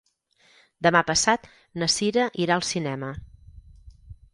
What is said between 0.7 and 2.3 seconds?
Demà passat na Cira